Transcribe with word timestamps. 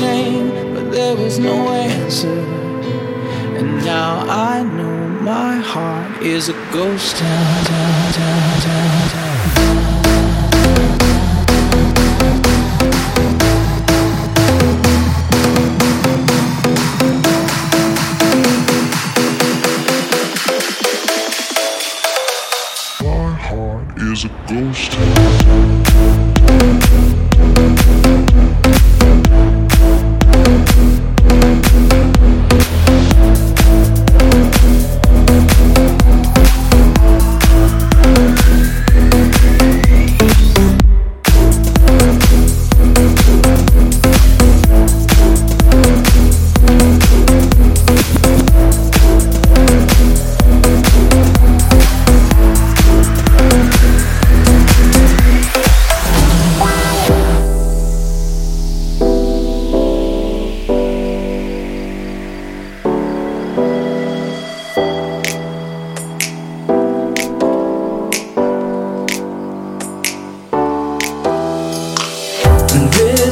name, 0.00 0.74
but 0.74 0.90
there 0.90 1.16
was 1.16 1.38
no 1.38 1.68
answer. 1.68 2.40
And 3.58 3.84
now 3.84 4.24
I 4.28 4.62
know 4.62 5.08
my 5.20 5.56
heart 5.56 6.22
is 6.22 6.48
a 6.48 6.54
ghost 6.72 7.16
town, 7.16 7.64
town, 7.64 8.12
town, 8.12 8.60
town, 8.60 9.08
town. 9.10 9.81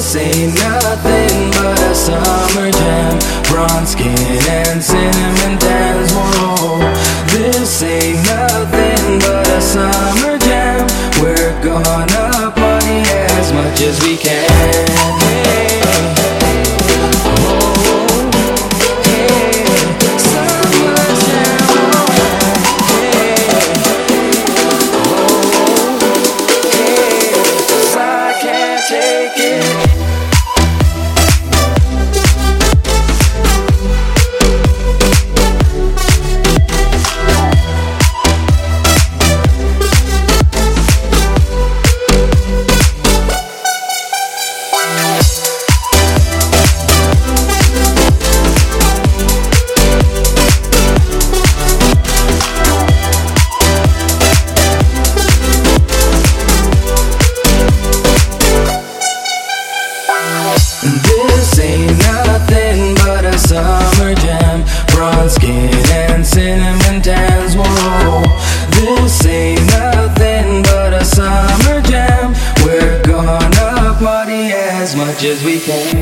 This 0.01 0.17
ain't 0.17 0.55
nothing 0.55 1.51
but 1.51 1.79
a 1.79 1.95
summer 1.95 2.71
jam. 2.71 3.19
Bronze 3.51 3.91
skin 3.91 4.17
and 4.49 4.83
cinnamon 4.83 5.59
dance. 5.59 6.11
Whoa, 6.15 6.79
this 7.27 7.83
ain't 7.83 8.17
nothing 8.25 9.19
but 9.19 9.47
a 9.47 9.61
summer 9.61 10.39
jam. 10.39 10.87
We're 11.21 11.53
gonna 11.63 12.51
party 12.57 13.03
as 13.37 13.53
much 13.53 13.83
as 13.83 14.03
we 14.03 14.17
can. 14.17 14.40
as 75.25 75.45
we 75.45 75.61
can. 75.61 75.95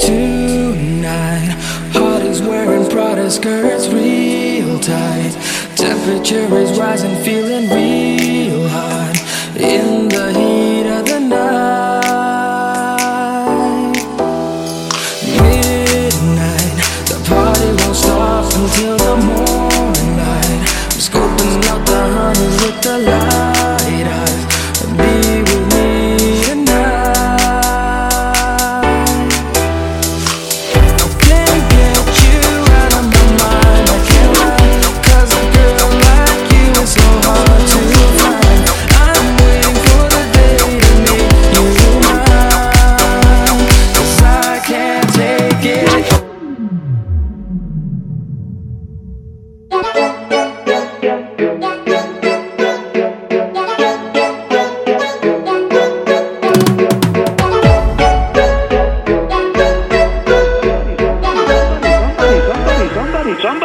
Tonight, 0.00 1.50
heart 1.92 2.22
is 2.22 2.42
wearing 2.42 2.88
Prada 2.90 3.30
skirts 3.30 3.88
real 3.88 4.80
tight. 4.80 5.32
Temperature 5.76 6.52
is 6.56 6.78
rising, 6.78 7.14
feeling 7.22 7.70
real. 7.70 8.05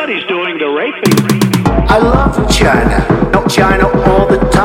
Somebody's 0.01 0.27
doing 0.27 0.57
the 0.57 0.67
raping. 0.67 1.13
I 1.87 1.99
love 1.99 2.51
China, 2.51 3.29
not 3.29 3.47
China 3.51 3.85
all 3.85 4.27
the 4.27 4.39
time. 4.49 4.60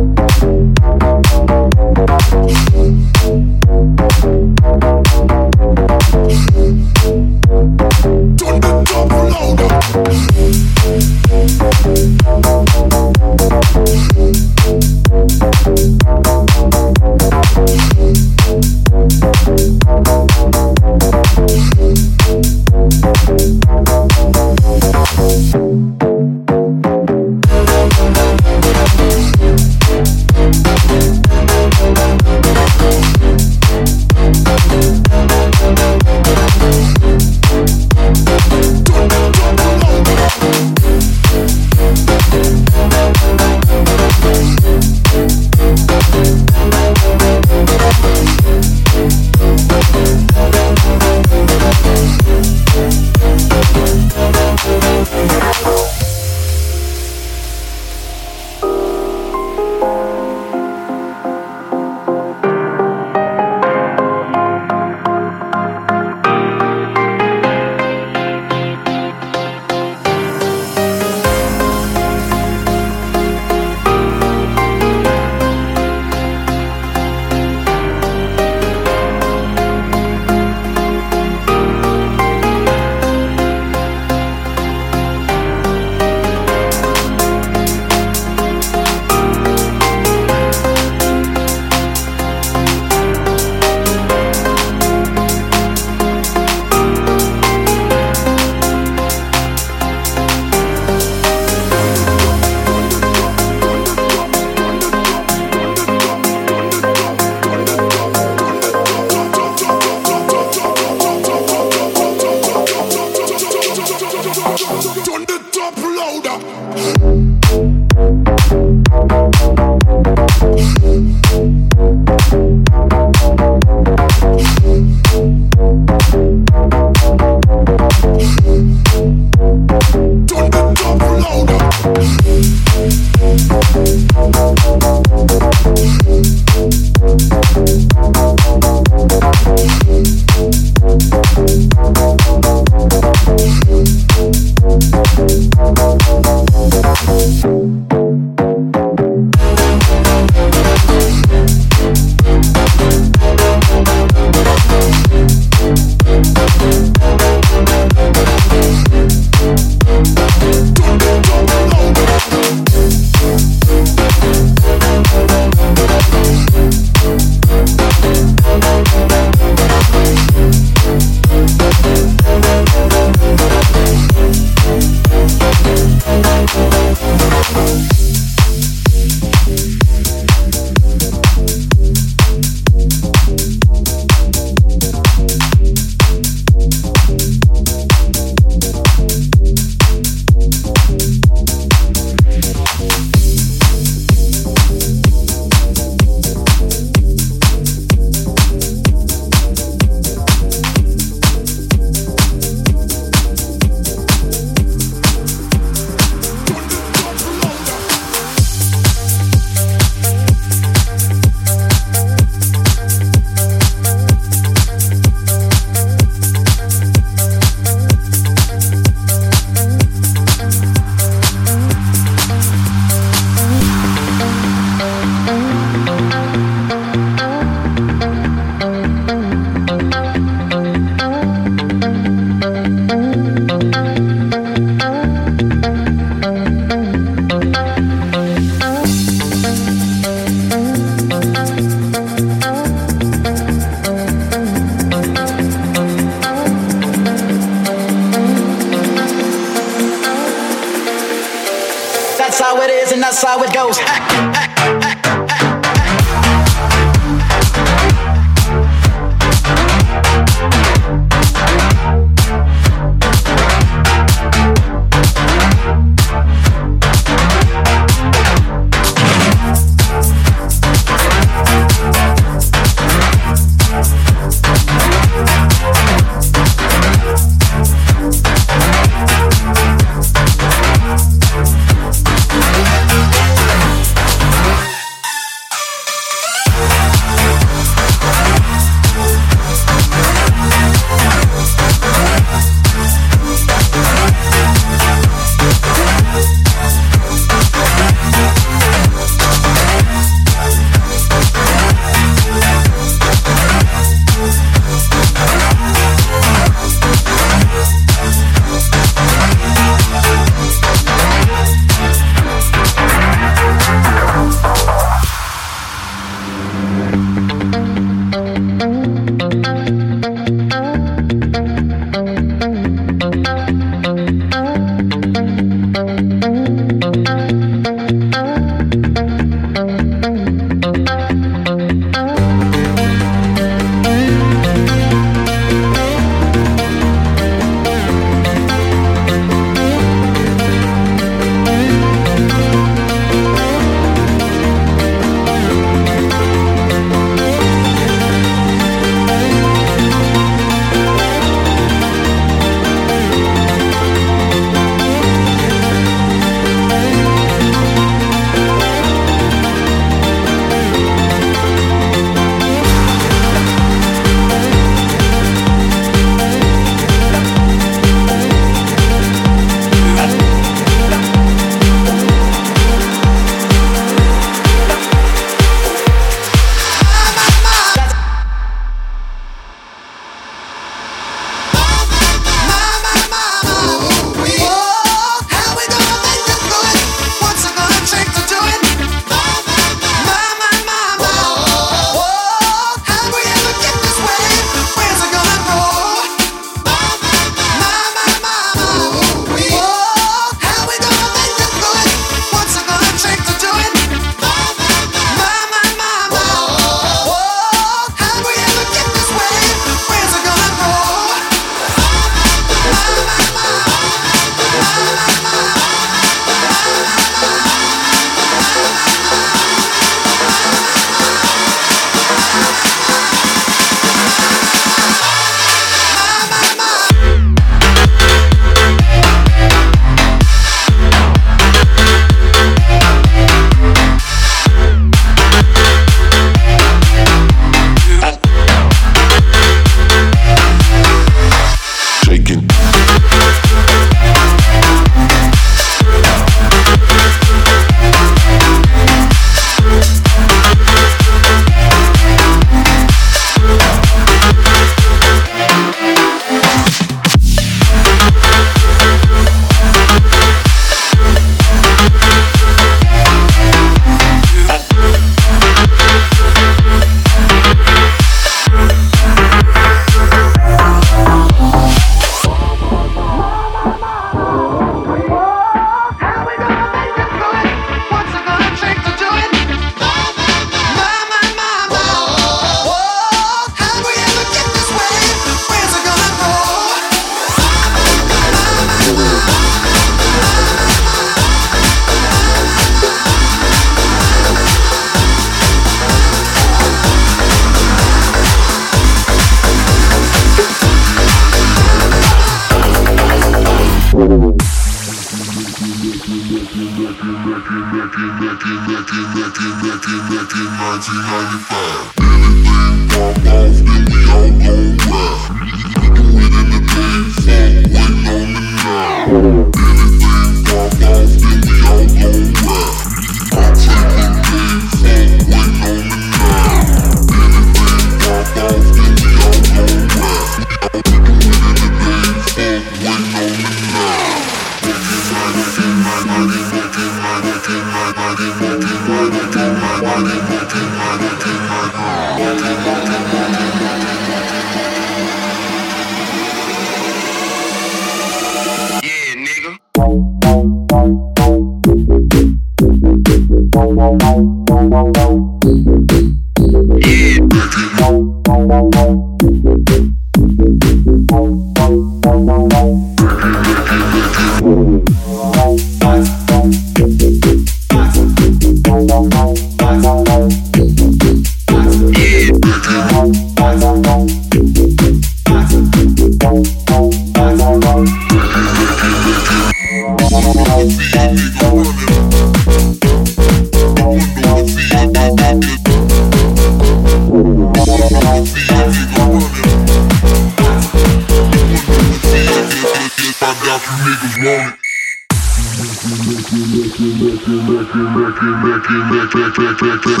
back 599.68 599.84
in 599.84 600.00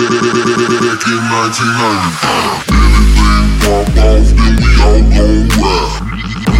Anything 2.70 3.50
pop 3.60 3.88
off, 4.00 4.28
then 4.32 4.56
we 4.56 4.70
all 4.80 5.02
gon' 5.12 5.48
ride. 5.60 6.08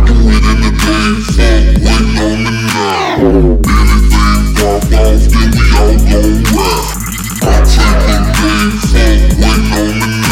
Do 0.05 0.14
it 0.29 0.44
in 0.44 0.59
the 0.61 0.73
day, 0.77 1.12
the 2.44 2.53
night. 2.68 3.16
Anything 3.64 4.42
pop 4.57 4.92
off, 5.01 5.23
then 5.33 5.55
we. 6.53 6.68
I'm 7.40 7.64
taking 7.64 8.25
day, 8.92 9.16
fuck 9.40 9.62
waiting 9.62 9.73
on 9.73 10.01
the 10.01 10.07
night. 10.07 10.28